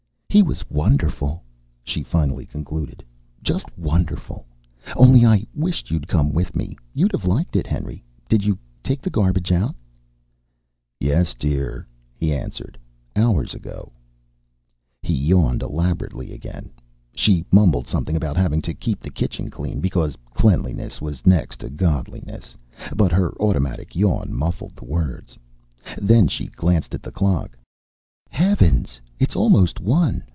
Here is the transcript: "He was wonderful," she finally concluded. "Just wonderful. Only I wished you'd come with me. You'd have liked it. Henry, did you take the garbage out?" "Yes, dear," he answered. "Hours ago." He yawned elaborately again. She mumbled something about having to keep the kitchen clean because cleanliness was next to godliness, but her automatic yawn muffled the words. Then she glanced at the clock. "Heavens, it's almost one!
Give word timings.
"He 0.31 0.41
was 0.41 0.63
wonderful," 0.69 1.43
she 1.83 2.03
finally 2.03 2.45
concluded. 2.45 3.03
"Just 3.43 3.67
wonderful. 3.77 4.45
Only 4.95 5.25
I 5.25 5.45
wished 5.53 5.91
you'd 5.91 6.07
come 6.07 6.31
with 6.31 6.55
me. 6.55 6.77
You'd 6.93 7.11
have 7.11 7.25
liked 7.25 7.57
it. 7.57 7.67
Henry, 7.67 8.01
did 8.29 8.41
you 8.45 8.57
take 8.81 9.01
the 9.01 9.09
garbage 9.09 9.51
out?" 9.51 9.75
"Yes, 11.01 11.33
dear," 11.33 11.85
he 12.15 12.31
answered. 12.33 12.77
"Hours 13.13 13.53
ago." 13.53 13.91
He 15.03 15.13
yawned 15.13 15.63
elaborately 15.63 16.31
again. 16.31 16.71
She 17.13 17.43
mumbled 17.51 17.87
something 17.87 18.15
about 18.15 18.37
having 18.37 18.61
to 18.61 18.73
keep 18.73 19.01
the 19.01 19.09
kitchen 19.09 19.49
clean 19.49 19.81
because 19.81 20.15
cleanliness 20.33 21.01
was 21.01 21.25
next 21.27 21.57
to 21.59 21.69
godliness, 21.69 22.55
but 22.95 23.11
her 23.11 23.33
automatic 23.41 23.97
yawn 23.97 24.33
muffled 24.33 24.77
the 24.77 24.85
words. 24.85 25.37
Then 26.01 26.29
she 26.29 26.45
glanced 26.47 26.93
at 26.95 27.03
the 27.03 27.11
clock. 27.11 27.57
"Heavens, 28.33 29.01
it's 29.19 29.35
almost 29.35 29.81
one! 29.81 30.23